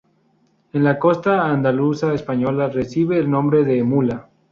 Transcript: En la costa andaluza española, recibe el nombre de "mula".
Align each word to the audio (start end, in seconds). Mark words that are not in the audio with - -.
En 0.73 0.83
la 0.83 0.97
costa 0.97 1.45
andaluza 1.45 2.15
española, 2.15 2.69
recibe 2.69 3.19
el 3.19 3.29
nombre 3.29 3.63
de 3.63 3.83
"mula". 3.83 4.29